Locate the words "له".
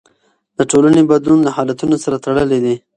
1.43-1.51